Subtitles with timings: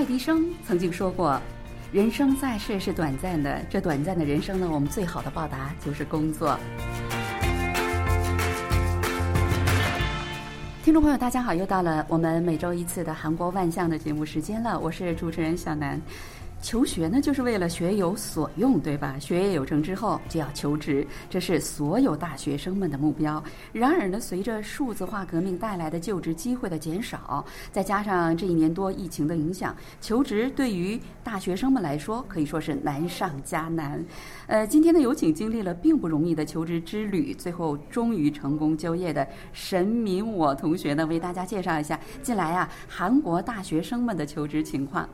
[0.00, 1.38] 爱迪生曾经说过
[1.92, 6.58] ：“人生在世是短暂的，这短暂的人生呢，我们最好的报答就是工作。”
[10.82, 16.00] 听众朋友，大家好，又到了我们每周一次的韩国万象的节目时间了，我是主持人小南。
[16.62, 19.18] 求学呢，就是为了学有所用，对吧？
[19.18, 23.42] 学业有成之后就要求职，这是所有大学生们的目标。
[23.72, 34.04] 然而呢，随着数字化革命带来的就职机会的减少，再加上这一年多疫情的影响，求职对于大学生们来说可以说是难上加难。
[34.46, 45.08] 呃，今天呢，有请经历了并不容易的求职之旅，最后终于成功就业的沈敏我同学呢，为大家介绍一下近来啊韩国大学生们的求职情况。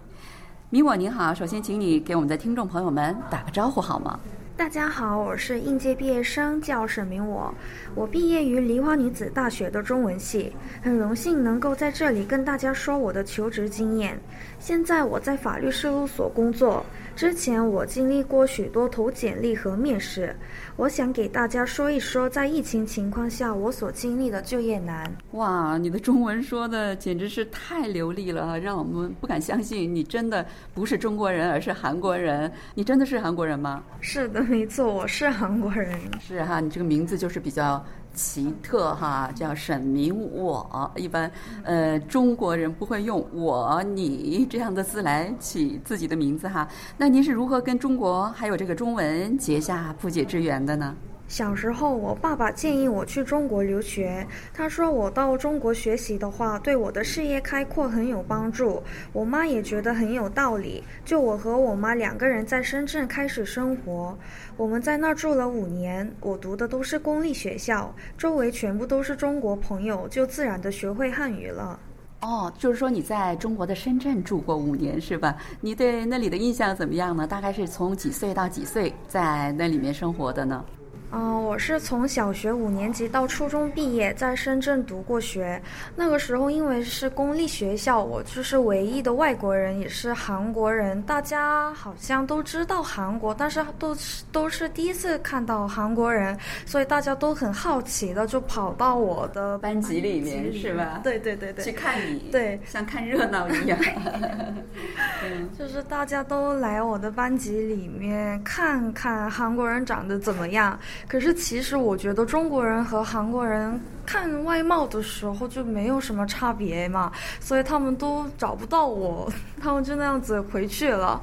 [0.69, 4.19] 米我您好，首先请你给我们的听众朋友们打个招呼好吗？
[4.56, 7.55] 大家好，我是应届毕业生，叫沈明我。
[7.95, 14.19] 我毕业于梨花女子大学的中文系，很荣幸能够在这里跟大家说我的求职经验。
[14.59, 16.85] 现在我在法律事务所工作。
[17.15, 20.37] 之前我经历过许多投简历和面试，
[20.77, 25.11] 我想给大家说一说在疫情情况下我所经历的就业难。
[25.31, 32.53] 哇，你的中文说的简直是太流利了，让我们不敢相信你真的不是中国人，而是韩国人。
[32.75, 33.83] 你真的是韩国人吗？
[34.03, 35.99] 是的，没错，我是韩国人。
[36.21, 37.83] 是哈，你这个名字就是比较。
[38.17, 41.31] 奇特哈，叫沈明我，一般
[41.62, 46.67] 呃中国人不会用我你这样的字来起自己的名字哈。
[46.97, 50.97] 那您是如何跟中国还有这个中文结下不解之缘的呢？
[51.28, 54.24] 小时候，我爸爸建议我去中国留学。
[54.55, 58.80] 他说我到中国学习的话，对我的事业开阔很有帮助。
[59.12, 64.16] 我妈也觉得很有道理，就我和我妈两个人在深圳开始生活。
[64.56, 71.78] 我们在那儿住了五年，我读的都是公立学校，周围全部都是中国朋友，就自然的学会汉语了。
[72.20, 75.36] 哦，就是说你在中国的深圳住过五年是吧？
[75.60, 77.26] 你对那里的印象怎么样呢？
[77.26, 80.65] 大概是从几岁到几岁在那里面生活的呢？
[81.12, 85.61] 嗯，我是从小学五年级到初中毕业，在深圳读过学。
[85.94, 91.00] 那个时候因为是公立学校，我就是唯一的外国人，也是韩国人。
[91.03, 101.00] 大家好像都知道韩国，但是都是都是第一次看到韩国人，所以大家都很好奇的就跑到我的班级里面，是吧？
[101.05, 103.78] 对对对对，去看你，对，像看热闹一样。
[105.56, 110.78] 就是大家都来我的班级里面看看韩国人长得怎么样。
[111.09, 119.31] 可是，其实我觉得中国人和韩国人看外貌的时候就没有什么差别嘛，所以他们都找不到我，
[119.61, 121.21] 他们就那样子回去了。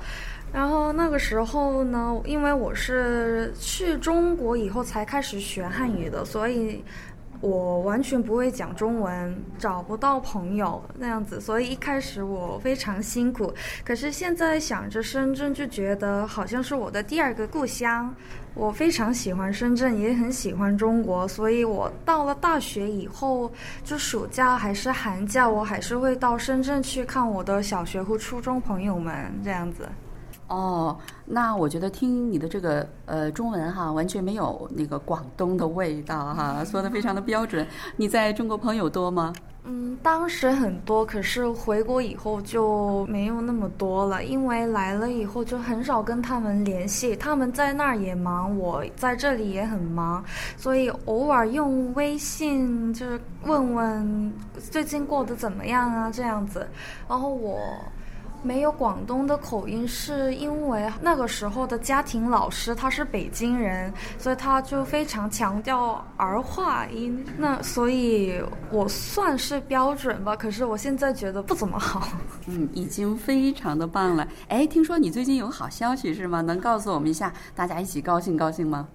[0.53, 6.83] 然后那个时候呢，因为我是去中国以后才开始学汉语的，所以。
[7.43, 13.53] 我完全不会讲中文，找不到朋友那样子，所以一开始我非常辛苦。
[13.83, 18.15] 可是现在想着深圳，就觉得好像是我的第二个故乡。
[18.53, 23.51] 我非常喜欢深圳，也很喜欢中国，所以我到了大学以后，
[23.83, 29.89] 就暑假还是寒假，我还是会到深圳去看我的小学和初中朋友们这样子。
[30.53, 37.65] 哦，那我觉得听你的这个呃中文哈，完全没有那个广东的味道哈，说的非常的标准。
[37.95, 39.33] 你在中国朋友多吗？
[39.63, 50.23] 嗯，当时很多，可是回国以后就没有那么多了，因为来了以后就很少跟他们联系，他们在那儿也忙，我在这里也很忙，
[50.55, 54.33] 所以偶尔用微信就是问问
[54.69, 56.67] 最近过得怎么样啊这样子，
[57.09, 57.57] 然后我。
[58.43, 67.25] 没有广东的口音，是因为那个时候的家庭老师他是北京人，所以他就非常强调儿化音。
[67.37, 72.07] 那所以我算是标准吧，可是我现在觉得不怎么好。
[72.47, 74.27] 嗯，已经非常的棒了。
[74.49, 76.41] 哎，听说你最近有好消息是吗？
[76.41, 78.87] 能告诉我们一下，大家一起高兴高兴吗？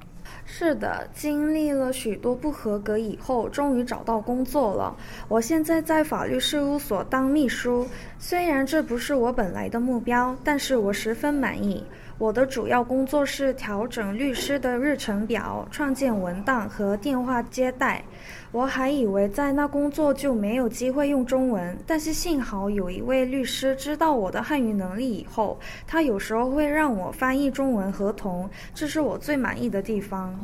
[0.45, 4.97] 是的，经历了许多不合格以后，终于找到工作了。
[5.29, 7.87] 我现在在法律事务所当秘书，
[8.19, 11.85] 虽然这不是我本来的目标，但是我十分满意。
[12.19, 18.03] 我的主要工作是调整律师的日程表、创建文档和电话接待。
[18.51, 25.57] 我还以为在那工作就没有机会用中文，但是幸好有一位律师知道我的汉语能力以后，
[25.87, 30.37] 他有时候会让我翻译中文合同，这是我最满意的地方。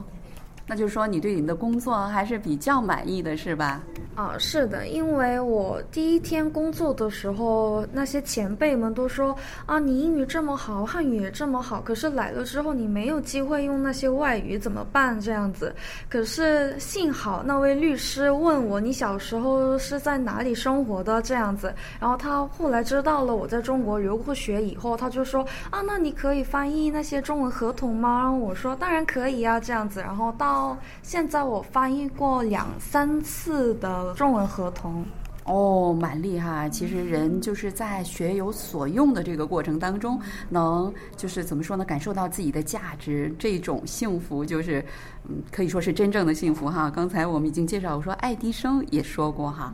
[0.66, 3.82] 那就是说你对你的工作还是比较满意的，是吧？
[4.14, 15.20] 啊，是的，因为我第一天工作的时候，那些前辈们都说啊，你英语这么好，汉语也这么好，可是来了之后你没有机会用那些外语怎么办？
[15.20, 15.74] 这样子。
[16.08, 21.20] 可是幸好那位律师问我，你小时候是在哪里生活的？
[21.22, 21.74] 这样子。
[21.98, 28.20] 然后他后来知道了我在中国留过学以后，他就说啊，那你可以翻译那些中文合同吗？
[28.20, 29.98] 然后我说当然可以啊，这样子。
[30.00, 34.03] 然后到现在我翻译过两三次的。
[34.12, 35.04] 中文合同
[35.44, 36.68] 哦，蛮厉害。
[36.70, 40.18] 其实人就是在学有所用的这个过程当中，
[40.48, 41.84] 能就是怎么说呢？
[41.84, 44.84] 感受到自己的价值，这种幸福就是
[45.28, 46.90] 嗯，可以说是真正的幸福哈。
[46.90, 49.72] 刚才我们已经介绍，我说爱迪生也说过哈。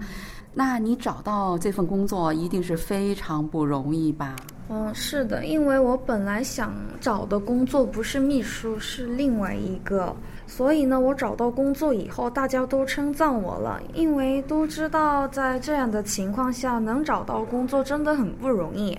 [0.52, 4.34] 那你找到这份工作一定是非常不容易吧？
[4.72, 10.14] 嗯，是的，因为我本来想找的工作不是秘书，是另外一个。
[10.46, 18.96] 所以呢，我找到工作以后，大家都称赞我了，因为都知道在这样的情况下能找到工作真的很不容易，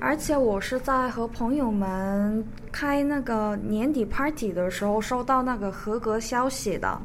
[0.00, 7.00] 而且我是在和朋友们开那个年底 party 的时候收到那个合格消息的。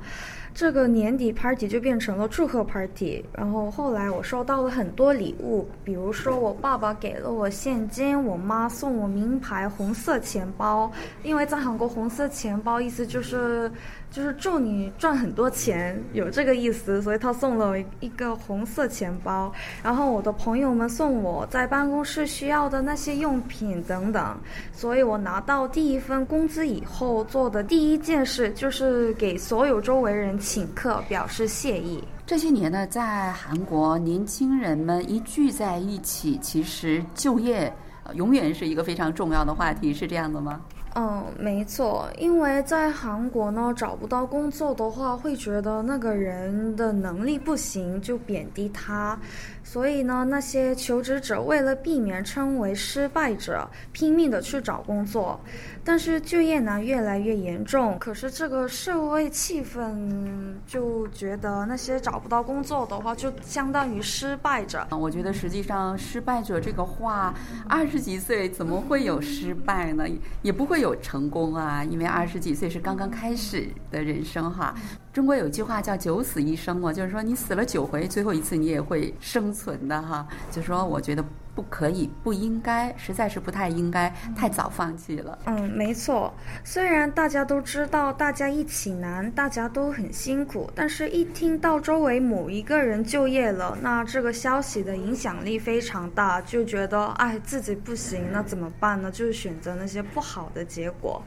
[0.57, 13.71] 这个年底 party 就变成了祝贺 party，然后后来我收到了很多礼物，比如说我爸爸给了我现金，我妈送我名牌红色钱包，因为在韩国红色钱包意思就是。
[14.09, 19.51] 就是祝你赚很多钱，有这个意思，所以他送了我一个红色钱包。
[19.83, 24.38] 然后我的朋友们送我在办公室需要的那些用品等等。
[24.74, 32.03] 所以我拿到第一份工资以后做的第一件事就是给所有周围人请客，表示谢意。
[32.25, 37.71] 这些年呢，在韩国，年轻人们一聚在一起，其实就业
[38.15, 40.62] 永远是一个非常重要的话题，是这样的吗？
[40.99, 49.15] 嗯，没错，因为在韩国呢，找不到工作的话，会觉得那个人的能力不行，就贬低他。
[49.63, 55.39] 所以呢，那些求职者为了避免称为失败者，拼命的去找工作。
[55.83, 59.95] 但是就业难越来越严重，可是这个社会气氛
[60.65, 64.88] 就觉得那些找不到工作的话，就相当于失败者。
[64.89, 67.33] 我觉得实际上失败者这个话，
[67.69, 70.05] 二十几岁怎么会有失败呢？
[70.41, 74.74] 也不会有有成功啊，因为二十几岁是刚刚开始的人生哈。
[75.17, 80.27] 中国有句话叫“九死一生”嘛，就是说你死了九回，最后一次你也会生存的哈。
[80.51, 81.25] 就说我觉得
[81.55, 85.39] 不可以，不应该，实在是不太应该太早放弃了。
[85.45, 86.31] 嗯，没错。
[86.63, 99.11] 虽然大家都知道大家一起难，大家都很辛苦，但是一听到周围某一个人就业了，那这个消息的影响力非常大，就觉得哎自己不行，那怎么办呢？
[99.11, 101.19] 就是选择那些不好的结果。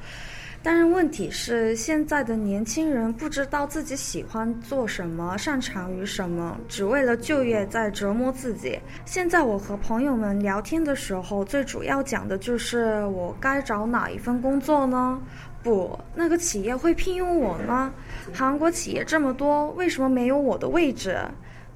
[0.62, 8.78] 但是问题是，现在的年轻人不知道自己喜欢做什么，擅长于什么，只为了就业在折磨自己。
[9.06, 15.18] 现在我和朋友们聊天的时候，最主要讲的就是我该找哪一份工作呢？
[15.62, 17.90] 不，那个企业会聘用我吗？
[18.32, 21.16] 韩国企业这么多，为什么没有我的位置？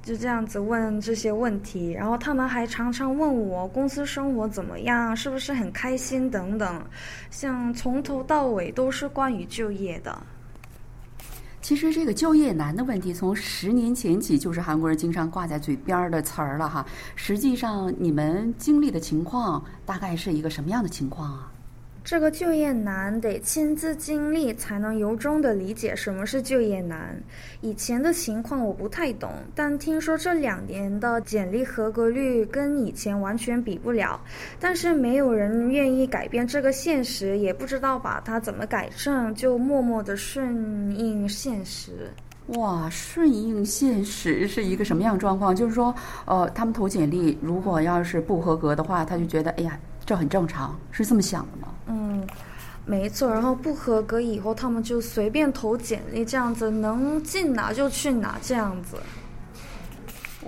[0.05, 6.85] 就这样子问这些问题，然后他们还常常问我公司生活怎么样，是不是很开心等等，
[7.31, 10.15] 像从头到尾都是关于就业的。
[11.59, 16.85] 其实这个就业难的问题，从十年前起就是韩国人经常挂在嘴边的词儿了哈。
[17.15, 21.51] 实际上，你们经历的情况大概是一个什么样的情况啊？
[22.05, 27.19] 这个就业难得亲自经历才能由衷的理解什么是就业难。
[27.61, 34.21] 以前的情况我不太懂，但听说这两年的简历合格率跟以前完全比不了。
[34.59, 42.11] 但是没有人愿意改变这个现实，也不知道把它怎么改正，就默默的顺应现实。
[42.49, 45.55] 哇，顺应现实是一个什么样状况？
[45.55, 45.91] 就是说，
[46.25, 49.75] 呃，他们投简历，如果要是不合格的话，他就觉得，哎呀。
[50.07, 51.73] 这很正常，是这么想的吗？
[51.87, 52.25] 嗯，
[52.85, 53.29] 没错。
[53.31, 58.97] 然后不合格以后，他们就随便投简历，这样子能进哪就去哪，这样子。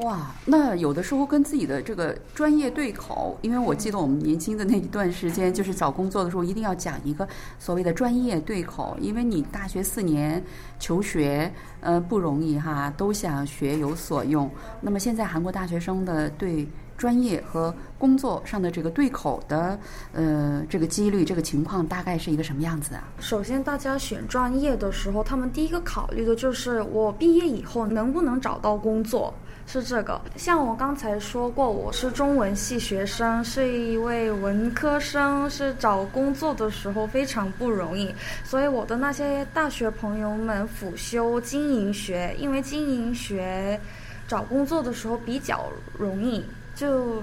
[0.02, 7.28] 哇，那有的时候跟自己的这个专业对口，因为我记得我们年轻的那一段时间，就是找工作的时候，一定要讲一个
[7.58, 10.44] 所谓的专业对口，因为你大学四年
[10.80, 11.52] 求学，
[11.82, 14.48] 呃，不容易哈，都想学有所用。
[14.82, 16.68] 那么现在韩国大学生的对。
[16.98, 19.80] 专业和工作上的这个对口的，
[20.14, 23.04] 呃，这个几率、这个情况大概是一个什么样子啊？
[23.20, 29.34] 首先，大家选专业的时候，他们第一个考虑的就是我毕业以后能不能找到工作。
[29.70, 30.22] 是这个。
[30.38, 38.10] 像我刚才说过，我是中文系学生，是一位文科生，是找工作的时候非常不容易。
[38.46, 43.78] 所以我的那些大学朋友们辅修经营学，因为经营学
[44.26, 45.66] 找工作的时候比较
[45.98, 46.42] 容易，
[46.78, 47.22] 就。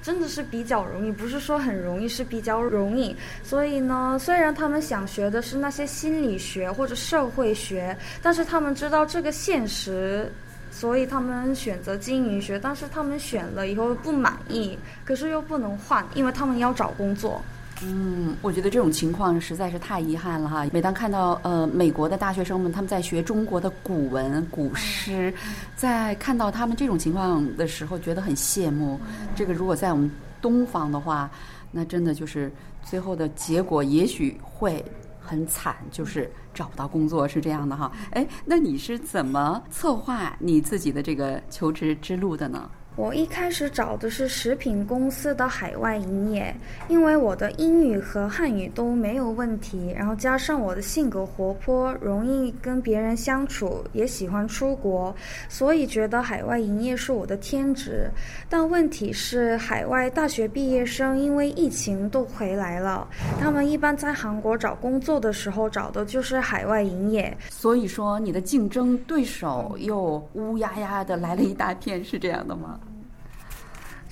[0.00, 3.14] 真的是比较容易，不是说很容易，是比较容易。
[3.42, 10.32] 所以呢，虽然他们想学的是那些心理学或者社会学，但是他们知道这个现实，
[10.70, 12.58] 所以他们选择经营学。
[12.60, 17.42] 但是他们选了以后不满意，可是又不能换，因为他们要找工作。
[17.84, 20.66] 嗯，我觉得这种情况实在是太遗憾了哈。
[20.72, 25.32] 每当看到呃美国的大学生们他们在学中国的古文古诗，
[25.76, 28.98] 在看到他们这种情况的时候，觉得很羡慕。
[29.36, 31.30] 这个如果在我们东方的话，
[31.70, 32.50] 那真的就是
[32.82, 34.84] 最后的结果也许会
[35.20, 37.92] 很惨，就是找不到工作，是这样的哈。
[38.10, 42.68] 哎，那你是怎么策划你自己的这个求职之路的呢？
[42.98, 46.52] 我一开始找的是食品公司的海外营业，
[46.88, 55.14] 因为我的英语和汉语都没有问题，然后加上我的性格活泼，容易跟别人相处，也喜欢出国，
[55.48, 58.10] 所以觉得海外营业是我的天职。
[58.48, 63.06] 但问题是，海外大学毕业生因为疫情都回来了，
[63.38, 72.80] 他们一般在韩国找工作的时候找的就是海外营业，所以说你的竞争对手又乌压压的来了一大片，是这样的吗？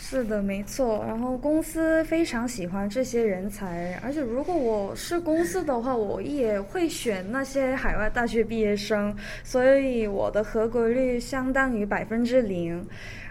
[0.08, 1.04] 是的，没错。
[1.04, 12.86] 然后公司非常喜欢这些人才，而且如果我是公司的话，我也会选那些海外大学毕业生，所以我的合格率相当于百分之零。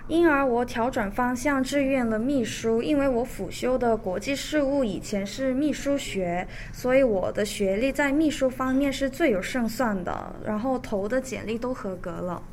[0.09, 10.35] 因而我调转方向，志愿了秘书，因为我辅修的国际事务以前是秘书学，所以我的学历在秘书方面是最有胜算的。
[10.45, 12.43] 然后投的简历都合格了。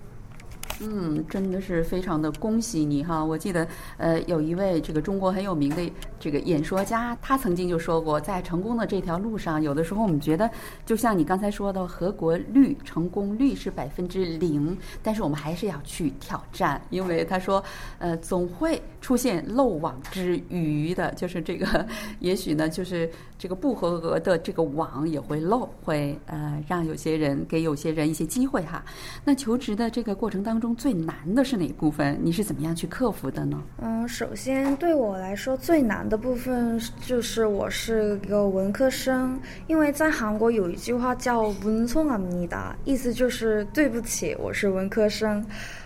[0.85, 3.25] 嗯，真的是非常的恭喜你哈！
[3.25, 3.67] 我记得，
[3.99, 10.51] 呃，有一位这个中国很有名的这个演说家，他曾经就说过，在成功的这条路上，有的时候我们觉得，
[10.85, 17.63] 就像你刚才说的，合格率、成功率是百分之零，但是我们还是要去挑战，因为他说，
[17.99, 21.87] 呃，总会出现漏网之鱼的，就是这个，
[22.19, 23.09] 也许呢，就是
[23.39, 28.85] 这个不合格的这个网也会漏，会呃让有些人给有些人一些机会哈。
[29.25, 30.72] 那求职的这个过程当中。
[30.75, 32.19] 最难的是哪部分？
[32.23, 33.63] 你是怎么样去克服的呢？
[33.81, 45.45] 嗯，首先对我来说最难的部分就是我是一个文科生，因为在韩国有一句话叫“文聪阿米达”，意思就是对不起，我是文科生。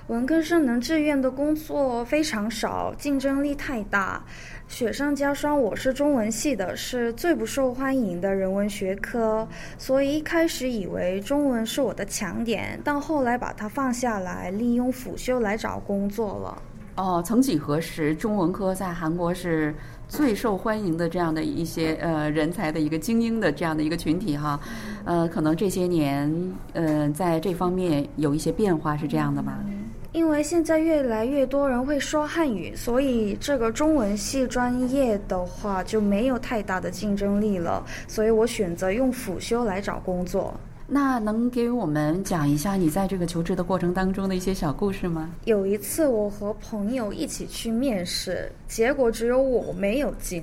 [0.08, 4.22] 文科生能志愿的工作非常少，竞争力太大。
[4.68, 9.46] 雪上加霜，我是中文系的，是最不受欢迎的人文学科，
[9.76, 16.62] 所以一开始以为中文是我的强点，但后来把它放下来，利用辅修来找工作了。
[16.94, 19.74] 哦，曾几何时，中文科在韩国是
[20.06, 24.58] 最受欢迎的这样的一些呃人才的一个精英的这样的一个群体哈，
[25.04, 26.32] 呃，可能这些年
[26.74, 29.58] 呃在这方面有一些变化，是这样的吗？
[30.16, 37.84] 因为现在越来越多人会说汉语，所以这个中文系专业的话就没有太大的竞争力了。
[38.08, 40.54] 所以我选择用辅修来找工作。
[40.86, 45.28] 那能给我们讲一下你在这个求职的过程当中的一些小故事吗？
[45.44, 50.42] 有一次我和朋友一起去面试，结果只有我没有进。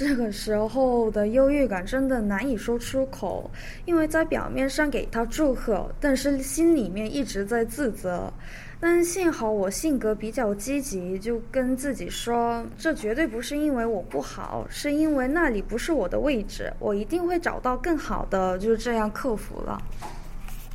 [0.00, 3.50] 这个时候的忧郁感真的难以说出口，
[3.84, 8.32] 因为在表面上给他祝贺，但是心里面一直在自责。
[8.80, 19.82] 但幸好我性格比较积极，就跟自己说，这绝对不是因为我不好，是因为那里不是我的位置，我一定会找到更好的，就是这样克服了。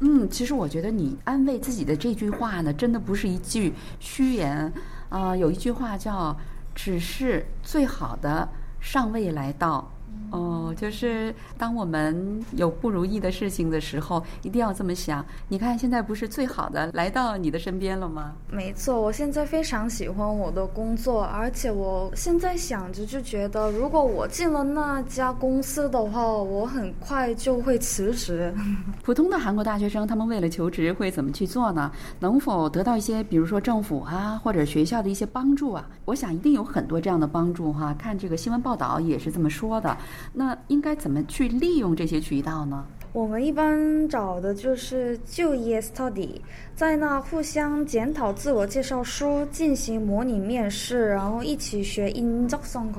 [0.01, 4.71] 嗯，其实我觉得你安慰自己的这句话呢，真的不是一句虚言
[5.09, 5.35] 啊。
[5.35, 6.37] 有一句话叫
[6.75, 8.47] “只是最好的
[8.85, 9.91] 尚未来到”。
[10.35, 15.25] 哦，就是当我们有不如意的事情的时候，一定要这么想。
[15.47, 18.33] 你看，现在不是最好的来到你的身边了吗？
[18.51, 28.53] 没错，我现在非常喜欢我的工作，而且我现在想着就觉得，如果我进了那家公司的话，我很快就会辞职。
[29.03, 31.91] 普通的韩国大学生，他们为了求职会怎么去做呢？
[32.19, 35.87] 能否得到一些，比如说政府啊或者学校的一些帮助啊？
[36.05, 37.95] 我想一定有很多这样的帮助哈。
[37.97, 39.95] 看这个新闻报道也是这么说的。
[40.33, 42.85] 那应该怎么去利用这些渠道呢？
[43.13, 46.41] 我们一般找的就是就业 study，
[46.75, 52.91] 在那互相检讨自我介绍书，进行模拟面试，然后一起学 in the song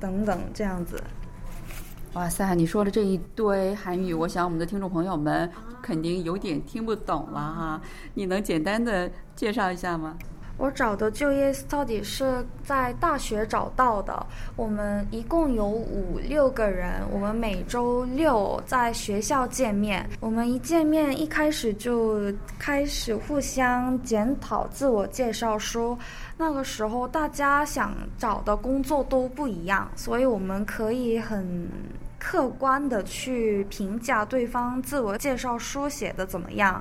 [0.00, 0.40] 等等。
[0.52, 1.00] 这样子。
[2.14, 5.48] 哇塞，你说的这一堆韩语，我想我们的听众朋友们
[5.80, 7.80] 肯定有点听不懂了哈，
[8.14, 10.18] 你能简单的介绍一下吗？
[10.60, 14.26] 我找的就业到底是在大学找到的。
[14.56, 20.06] 我们一共有五六个人，我们每周六在学校见面。
[20.20, 22.20] 我们一见面，一开始就
[22.58, 25.96] 开始互相检讨自我介绍书。
[26.36, 31.66] 那个时候大家想找的工作都不一样，所以我们可以很。
[32.20, 36.80] 客观的去评价对方自我介绍书写的怎么样。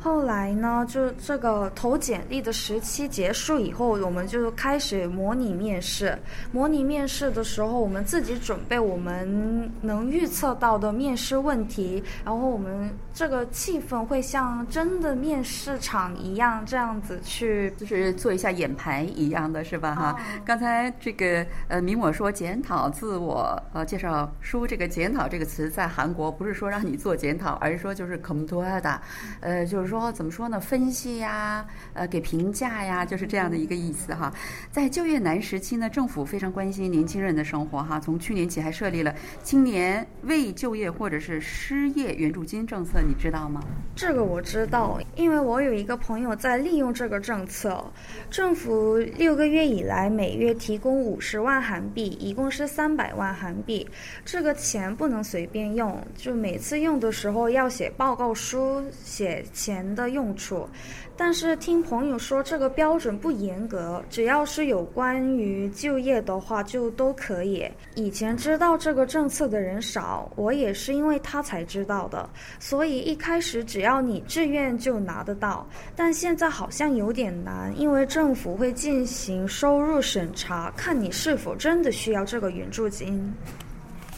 [0.00, 6.16] 后来呢，就这个投简历的时期结束以后，我们就开始模拟面试。
[6.52, 19.96] 模拟面试的时候，我们自己准备我们能预测到的面试问题，然后我们这个气氛会像真的面试场一样，这样子去，就是做一下演排一样的是吧？
[19.96, 28.98] 哈，刚才这个呃，明我说检讨自我呃介绍书这个个检讨这个词在韩国不是说让你做检讨，而是说就是 komtoda，
[29.40, 34.32] 呃，就是说怎么说呢，分析呀，呃，给评价呀，就是这样的一个意思哈。
[34.70, 37.98] 在就业难时期呢，政府非常关心年轻人的生活哈。
[37.98, 43.60] 从去年起还设立了青年未就业或者是失业援助金政策，你知道吗？
[43.96, 47.84] 这个我知道，因为我有一个朋友在利用这个政策。
[48.30, 53.84] 政府六个月以来每月提供五十万韩币，一共是三百万韩币。
[54.24, 54.54] 这个。
[54.68, 59.78] 钱不能随便用，就每次用的时候要写报告书，写钱。
[59.94, 60.68] 的用处，
[61.16, 67.66] 但是听朋友说这个标准不严格，只要是有关于就业的话就都可以。
[67.94, 75.66] 以前知道这个政策的人少，我也是因为他才知道的，所以一开始只要你自愿就拿得到。
[75.96, 83.32] 但现在好像有点难，因为政府会进行收入审查，看你是否真的需要这个援助金。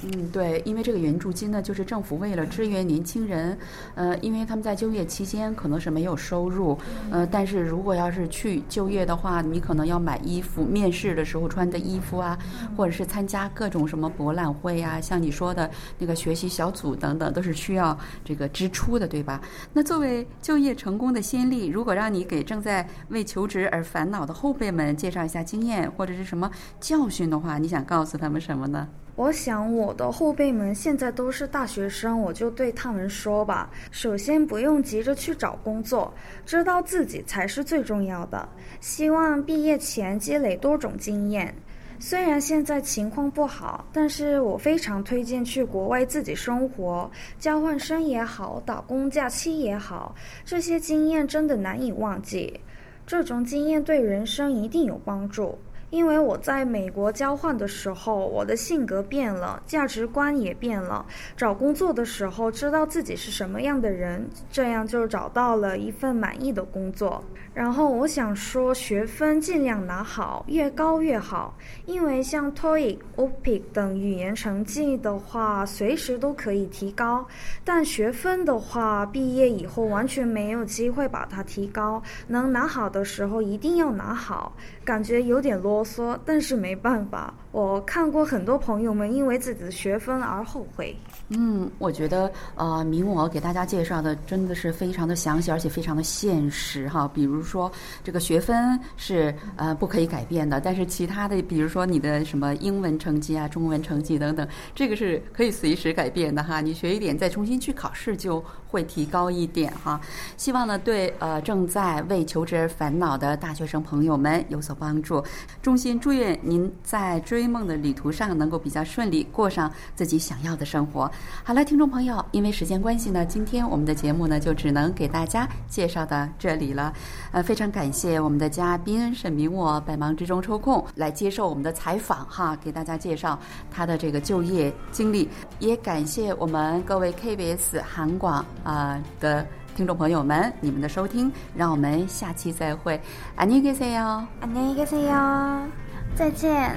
[0.02, 3.57] 嗯，对，因为这个援助金呢，就是政府为了支援年轻人，
[3.95, 6.78] 呃，因为他们在就业期间可能是没有收入，
[7.11, 12.38] 呃，但是如果要是去就业的话，你可能要买衣服，面试的时候穿的衣服啊，
[12.75, 19.38] 或者是参加各种什么博览会啊，像你说的那个学习小组等等，都是需要这个支出的，对吧？
[19.75, 28.88] 那作为就业成功的先例，如果让你给正在为求职而烦恼的后辈们介绍一下经验或者是什么教训的话，你想告诉他们什么呢？
[29.20, 36.10] 我想我的后辈们现在都是大学生，我就对他们说吧：首先不用急着去找工作，
[36.46, 38.49] 知道自己才是最重要的。
[38.80, 41.54] 希望毕业前积累多种经验。
[41.99, 50.14] 虽然现在情况不好，但是我非常推荐去国外自己生活，交换生也好，打工假期也好，
[50.47, 52.58] 这些经验真的难以忘记。
[53.06, 55.58] 这种经验对人生一定有帮助。
[55.90, 61.04] 因为我在美国交换的时候，我的性格变了，价值观也变了。
[61.36, 67.22] 找工作的时候，知道自己是什么样的人，这样就找到了一份满意的工作。
[67.52, 71.56] 然后我想说，学分尽量拿好，越高越好。
[71.86, 77.26] 因为像 TOEIC、OPIC 等语言成绩的话，随时都可以提高。
[77.64, 82.00] 但学分的话，毕业以后完全没有机会把它提高。
[82.28, 84.52] 能拿好的时候，一定要拿好。
[84.84, 87.32] 感觉有点啰嗦，但是没办法。
[87.52, 90.95] 我看过很多朋友们因为自己的学分而后悔。
[91.30, 97.10] 嗯，我觉得呃，明我给大家介绍的真的是非常的详细，而且非常的现实哈。
[97.12, 97.71] 比如说
[98.04, 106.60] 这个学分是呃不可以改变的，但是其他的，比如说你的什么英文成绩啊、中文成绩等等，这个是可以随时改变的哈。
[106.60, 110.00] 你学一点再重新去考试就会提高一点哈。
[110.37, 115.23] 希望呢对呃正在为求职而烦恼的大学生朋友们有所帮助。
[115.61, 121.11] 衷心祝愿您在追梦的旅途上能够比较顺利，过上自己想要的生活。
[121.43, 126.93] 好了，听众朋友，因为时间关系呢，今天我们的节目呢就只能给大家介绍到这里了。
[127.33, 133.39] 呃，非常感谢我们的嘉宾沈明，我百忙之中抽空来接受我们的采访哈，给大家介绍
[133.71, 135.28] 他的这个就业经历。
[135.59, 141.31] 也感谢我们各位 KBS 韩广啊的听众朋友们，你们的收听。
[141.55, 143.00] 让我们下期再会，
[143.37, 145.68] 안녕히계세 요， 안녕히계세 요，
[146.15, 146.75] 再见。